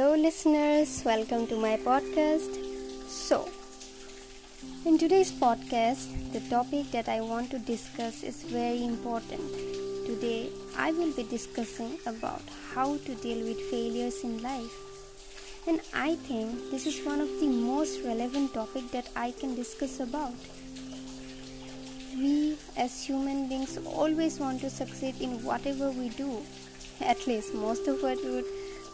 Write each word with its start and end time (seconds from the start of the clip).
Hello, 0.00 0.16
listeners, 0.16 1.02
welcome 1.04 1.46
to 1.48 1.56
my 1.60 1.76
podcast. 1.76 2.54
So, 3.06 3.50
in 4.86 4.96
today's 4.96 5.30
podcast, 5.30 6.32
the 6.32 6.40
topic 6.48 6.90
that 6.92 7.06
I 7.06 7.20
want 7.20 7.50
to 7.50 7.58
discuss 7.58 8.22
is 8.22 8.42
very 8.44 8.82
important. 8.82 9.42
Today, 10.06 10.48
I 10.74 10.92
will 10.92 11.12
be 11.12 11.24
discussing 11.24 11.98
about 12.06 12.40
how 12.72 12.96
to 12.96 13.14
deal 13.16 13.44
with 13.46 13.60
failures 13.70 14.24
in 14.24 14.42
life. 14.42 14.72
And 15.66 15.82
I 15.92 16.14
think 16.14 16.70
this 16.70 16.86
is 16.86 17.04
one 17.04 17.20
of 17.20 17.28
the 17.38 17.48
most 17.48 18.00
relevant 18.02 18.54
topic 18.54 18.90
that 18.92 19.10
I 19.14 19.32
can 19.32 19.54
discuss 19.54 20.00
about. 20.00 20.32
We 22.16 22.56
as 22.74 23.04
human 23.04 23.50
beings 23.50 23.78
always 23.84 24.40
want 24.40 24.62
to 24.62 24.70
succeed 24.70 25.20
in 25.20 25.44
whatever 25.44 25.90
we 25.90 26.08
do. 26.08 26.40
At 27.02 27.26
least 27.26 27.52
most 27.52 27.86
of 27.86 28.02
us 28.02 28.18
would 28.24 28.46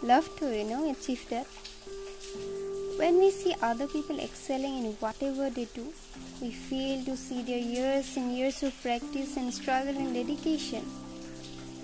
love 0.02 0.28
to, 0.38 0.56
you 0.56 0.64
know, 0.64 0.90
achieve 0.90 1.28
that. 1.30 1.46
When 2.98 3.18
we 3.18 3.30
see 3.30 3.54
other 3.60 3.86
people 3.86 4.18
excelling 4.20 4.84
in 4.84 4.92
whatever 5.00 5.50
they 5.50 5.66
do, 5.66 5.92
we 6.40 6.50
fail 6.50 7.04
to 7.04 7.16
see 7.16 7.42
their 7.42 7.58
years 7.58 8.16
and 8.16 8.36
years 8.36 8.62
of 8.62 8.80
practice 8.82 9.36
and 9.36 9.52
struggle 9.52 9.96
and 9.96 10.14
dedication. 10.14 10.84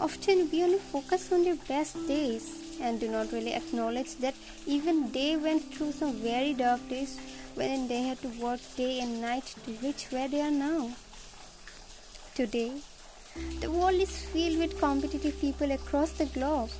Often 0.00 0.50
we 0.50 0.62
only 0.62 0.78
focus 0.78 1.30
on 1.32 1.44
their 1.44 1.56
best 1.68 1.96
days 2.08 2.78
and 2.80 2.98
do 2.98 3.08
not 3.08 3.32
really 3.32 3.54
acknowledge 3.54 4.16
that 4.16 4.34
even 4.66 5.12
they 5.12 5.36
went 5.36 5.74
through 5.74 5.92
some 5.92 6.12
very 6.14 6.54
dark 6.54 6.86
days 6.88 7.18
when 7.54 7.88
they 7.88 8.02
had 8.02 8.20
to 8.22 8.28
work 8.40 8.60
day 8.76 9.00
and 9.00 9.20
night 9.20 9.54
to 9.64 9.72
reach 9.82 10.06
where 10.10 10.28
they 10.28 10.40
are 10.40 10.50
now. 10.50 10.90
Today, 12.34 12.72
the 13.60 13.70
world 13.70 14.00
is 14.00 14.16
filled 14.32 14.58
with 14.58 14.80
competitive 14.80 15.38
people 15.40 15.70
across 15.70 16.12
the 16.12 16.26
globe 16.26 16.70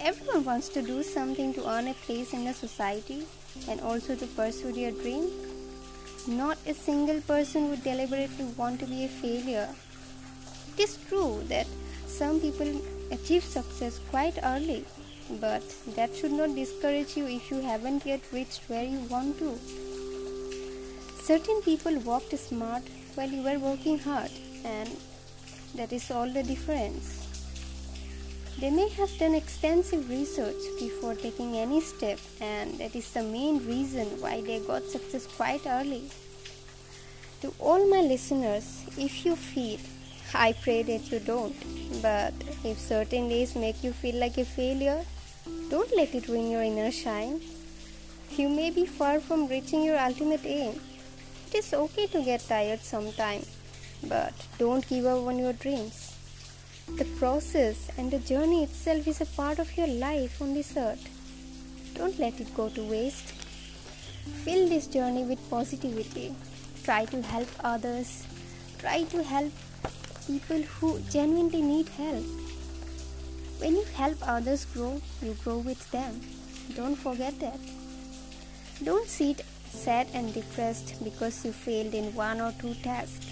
Everyone 0.00 0.44
wants 0.44 0.68
to 0.70 0.80
do 0.80 1.02
something 1.02 1.52
to 1.54 1.68
earn 1.68 1.88
a 1.88 1.94
place 1.94 2.32
in 2.32 2.44
the 2.44 2.54
society 2.54 3.26
and 3.68 3.80
also 3.80 4.14
to 4.14 4.26
pursue 4.28 4.72
their 4.72 4.92
dream. 4.92 5.28
Not 6.28 6.56
a 6.66 6.72
single 6.72 7.20
person 7.22 7.68
would 7.70 7.82
deliberately 7.82 8.44
want 8.56 8.78
to 8.80 8.86
be 8.86 9.04
a 9.04 9.08
failure. 9.08 9.68
It 10.76 10.82
is 10.82 10.98
true 11.08 11.42
that 11.48 11.66
some 12.06 12.38
people 12.38 12.80
achieve 13.10 13.42
success 13.42 13.98
quite 14.10 14.38
early, 14.44 14.84
but 15.40 15.62
that 15.96 16.14
should 16.14 16.32
not 16.32 16.54
discourage 16.54 17.16
you 17.16 17.26
if 17.26 17.50
you 17.50 17.60
haven't 17.60 18.06
yet 18.06 18.20
reached 18.32 18.68
where 18.68 18.84
you 18.84 19.00
want 19.10 19.38
to. 19.40 19.58
Certain 21.20 21.60
people 21.62 21.98
worked 21.98 22.38
smart 22.38 22.82
while 23.16 23.28
you 23.28 23.42
were 23.42 23.58
working 23.58 23.98
hard, 23.98 24.30
and 24.64 24.88
that 25.74 25.92
is 25.92 26.10
all 26.10 26.28
the 26.28 26.42
difference. 26.42 27.27
They 28.60 28.70
may 28.70 28.88
have 28.88 29.16
done 29.18 29.34
extensive 29.36 30.10
research 30.10 30.60
before 30.80 31.14
taking 31.14 31.56
any 31.56 31.80
step, 31.80 32.18
and 32.40 32.76
that 32.78 32.96
is 32.96 33.08
the 33.12 33.22
main 33.22 33.64
reason 33.64 34.08
why 34.20 34.40
they 34.40 34.58
got 34.58 34.82
success 34.82 35.28
quite 35.28 35.64
early. 35.64 36.10
To 37.42 37.54
all 37.60 37.88
my 37.88 38.00
listeners, 38.00 38.82
if 38.98 39.24
you 39.24 39.36
feel, 39.36 39.78
I 40.34 40.54
pray 40.54 40.82
that 40.82 41.12
you 41.12 41.20
don't, 41.20 41.54
but 42.02 42.34
if 42.64 42.80
certain 42.80 43.28
days 43.28 43.54
make 43.54 43.84
you 43.84 43.92
feel 43.92 44.16
like 44.16 44.38
a 44.38 44.44
failure, 44.44 45.04
don't 45.70 45.94
let 45.94 46.12
it 46.16 46.26
ruin 46.26 46.50
your 46.50 46.64
inner 46.64 46.90
shine. 46.90 47.40
You 48.36 48.48
may 48.48 48.70
be 48.70 48.86
far 48.86 49.20
from 49.20 49.46
reaching 49.46 49.84
your 49.84 50.00
ultimate 50.00 50.44
aim. 50.44 50.80
It 51.46 51.58
is 51.58 51.72
okay 51.72 52.08
to 52.08 52.24
get 52.24 52.40
tired 52.40 52.80
sometime, 52.80 53.46
but 54.02 54.34
don't 54.58 54.86
give 54.88 55.06
up 55.06 55.24
on 55.28 55.38
your 55.38 55.52
dreams. 55.52 56.07
The 56.96 57.04
process 57.18 57.90
and 57.96 58.10
the 58.10 58.18
journey 58.18 58.64
itself 58.64 59.06
is 59.06 59.20
a 59.20 59.26
part 59.26 59.58
of 59.58 59.76
your 59.76 59.86
life 59.86 60.40
on 60.40 60.54
this 60.54 60.76
earth. 60.76 61.06
Don't 61.94 62.18
let 62.18 62.40
it 62.40 62.54
go 62.54 62.68
to 62.70 62.82
waste. 62.82 63.34
Fill 64.44 64.68
this 64.68 64.86
journey 64.86 65.24
with 65.24 65.38
positivity. 65.50 66.34
Try 66.84 67.04
to 67.06 67.22
help 67.22 67.48
others. 67.62 68.26
Try 68.78 69.04
to 69.04 69.22
help 69.22 69.52
people 70.26 70.62
who 70.62 70.98
genuinely 71.10 71.62
need 71.62 71.88
help. 71.90 72.24
When 73.58 73.76
you 73.76 73.84
help 73.94 74.16
others 74.22 74.64
grow, 74.64 75.00
you 75.22 75.34
grow 75.44 75.58
with 75.58 75.90
them. 75.90 76.20
Don't 76.74 76.96
forget 76.96 77.38
that. 77.40 77.60
Don't 78.82 79.08
sit 79.08 79.44
sad 79.70 80.08
and 80.14 80.32
depressed 80.32 81.02
because 81.04 81.44
you 81.44 81.52
failed 81.52 81.94
in 81.94 82.14
one 82.14 82.40
or 82.40 82.52
two 82.60 82.74
tasks. 82.74 83.26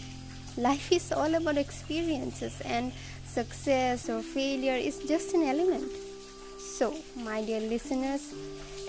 Life 0.58 0.90
is 0.90 1.12
all 1.12 1.34
about 1.34 1.58
experiences, 1.58 2.62
and 2.64 2.90
success 3.26 4.08
or 4.08 4.22
failure 4.22 4.72
is 4.74 4.98
just 5.00 5.34
an 5.34 5.42
element. 5.42 5.92
So, 6.58 6.94
my 7.14 7.44
dear 7.44 7.60
listeners, 7.60 8.32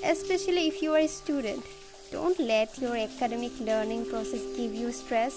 especially 0.01 0.67
if 0.69 0.81
you 0.81 0.94
are 0.94 1.00
a 1.00 1.07
student, 1.07 1.66
don't 2.09 2.39
let 2.39 2.79
your 2.79 2.95
academic 2.95 3.51
learning 3.59 4.06
process 4.06 4.45
give 4.56 4.73
you 4.73 4.94
stress. 4.94 5.35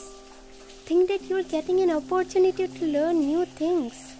Think 0.84 1.08
that 1.08 1.24
you're 1.24 1.42
getting 1.42 1.80
an 1.80 1.90
opportunity 1.90 2.68
to 2.68 2.84
learn 2.86 3.18
new 3.26 3.44
things. 3.44 4.14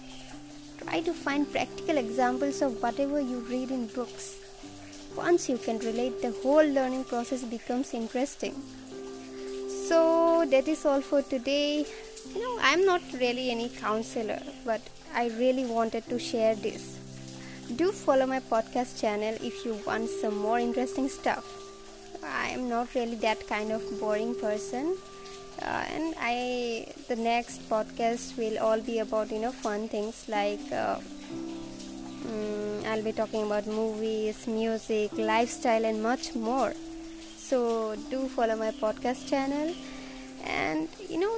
Try 0.79 0.99
to 0.99 1.13
find 1.13 1.49
practical 1.49 1.97
examples 1.97 2.61
of 2.61 2.83
whatever 2.83 3.21
you 3.21 3.37
read 3.49 3.71
in 3.71 3.87
books. 3.87 4.35
Once 5.15 5.47
you 5.47 5.57
can 5.57 5.79
relate, 5.79 6.21
the 6.21 6.35
whole 6.43 6.65
learning 6.65 7.05
process 7.05 7.43
becomes 7.43 7.93
interesting. 7.93 8.55
So, 9.91 10.45
that 10.45 10.69
is 10.69 10.85
all 10.85 11.01
for 11.01 11.21
today. 11.21 11.85
You 12.33 12.41
know 12.41 12.57
i'm 12.63 12.85
not 12.85 13.01
really 13.21 13.51
any 13.51 13.67
counselor 13.67 14.39
but 14.65 14.79
i 15.21 15.23
really 15.39 15.65
wanted 15.65 16.05
to 16.11 16.17
share 16.17 16.55
this. 16.55 16.83
Do 17.79 17.91
follow 17.91 18.25
my 18.25 18.39
podcast 18.51 19.01
channel 19.01 19.35
if 19.49 19.65
you 19.65 19.73
want 19.85 20.07
some 20.09 20.37
more 20.37 20.59
interesting 20.59 21.09
stuff. 21.09 21.49
I 22.23 22.47
am 22.51 22.69
not 22.69 22.95
really 22.95 23.17
that 23.25 23.45
kind 23.47 23.73
of 23.73 23.83
boring 23.99 24.33
person. 24.43 24.95
Uh, 25.61 25.83
and 25.95 26.15
i 26.27 26.87
the 27.09 27.17
next 27.17 27.67
podcast 27.73 28.37
will 28.37 28.57
all 28.67 28.79
be 28.91 28.99
about 28.99 29.29
you 29.29 29.39
know 29.41 29.51
fun 29.51 29.89
things 29.89 30.21
like 30.35 30.71
uh, 30.71 30.95
um, 32.29 32.79
i'll 32.93 33.03
be 33.09 33.11
talking 33.11 33.43
about 33.49 33.67
movies 33.67 34.47
music 34.47 35.11
lifestyle 35.33 35.85
and 35.91 36.01
much 36.01 36.33
more 36.33 36.73
so 37.51 37.95
do 38.09 38.27
follow 38.29 38.55
my 38.55 38.71
podcast 38.71 39.27
channel 39.27 39.75
and 40.45 40.87
you 41.09 41.19
know 41.19 41.35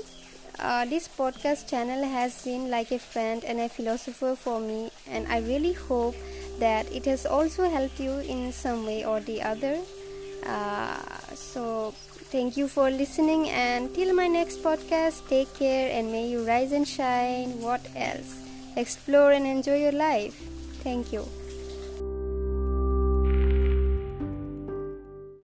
uh, 0.60 0.86
this 0.86 1.08
podcast 1.08 1.68
channel 1.68 2.04
has 2.06 2.44
been 2.46 2.70
like 2.70 2.92
a 2.92 3.00
friend 3.00 3.44
and 3.44 3.60
a 3.60 3.68
philosopher 3.68 4.36
for 4.36 4.60
me, 4.60 4.92
and 5.10 5.28
I 5.28 5.40
really 5.40 5.74
hope 5.74 6.16
that 6.60 6.86
it 6.92 7.06
has 7.06 7.26
also 7.26 7.68
helped 7.68 8.00
you 8.00 8.12
in 8.20 8.52
some 8.52 8.86
way 8.86 9.04
or 9.04 9.20
the 9.20 9.42
other. 9.42 9.80
Uh, 10.46 11.00
so, 11.34 11.92
thank 12.32 12.56
you 12.56 12.68
for 12.68 12.92
listening, 12.92 13.50
and 13.50 13.94
till 13.96 14.14
my 14.14 14.28
next 14.28 14.62
podcast, 14.62 15.28
take 15.28 15.52
care 15.56 15.90
and 15.92 16.12
may 16.12 16.28
you 16.28 16.46
rise 16.46 16.72
and 16.72 16.88
shine. 16.88 17.60
What 17.60 17.82
else? 17.96 18.38
Explore 18.78 19.32
and 19.32 19.48
enjoy 19.48 19.82
your 19.82 19.92
life. 19.92 20.36
Thank 20.84 21.12
you. 21.12 21.26